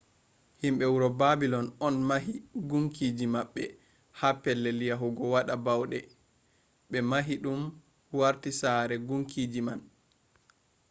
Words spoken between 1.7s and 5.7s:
on mahi gunkiji maɓɓe ha pellel yahugo waɗa